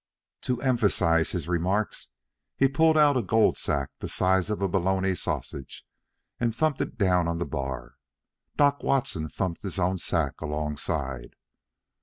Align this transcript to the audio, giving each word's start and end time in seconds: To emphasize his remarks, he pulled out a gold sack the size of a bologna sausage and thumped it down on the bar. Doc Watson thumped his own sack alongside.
To 0.41 0.59
emphasize 0.63 1.29
his 1.29 1.47
remarks, 1.47 2.07
he 2.57 2.67
pulled 2.67 2.97
out 2.97 3.15
a 3.17 3.21
gold 3.21 3.59
sack 3.59 3.91
the 3.99 4.09
size 4.09 4.49
of 4.49 4.59
a 4.59 4.67
bologna 4.67 5.13
sausage 5.13 5.85
and 6.39 6.55
thumped 6.55 6.81
it 6.81 6.97
down 6.97 7.27
on 7.27 7.37
the 7.37 7.45
bar. 7.45 7.97
Doc 8.57 8.81
Watson 8.81 9.29
thumped 9.29 9.61
his 9.61 9.77
own 9.77 9.99
sack 9.99 10.41
alongside. 10.41 11.35